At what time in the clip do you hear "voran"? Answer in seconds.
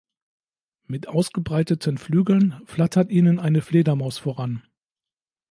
4.17-4.63